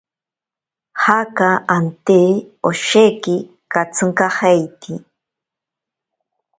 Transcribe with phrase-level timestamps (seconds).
[1.03, 2.17] Jaka ante
[2.71, 3.35] osheki
[3.71, 4.93] katsinkajeiti.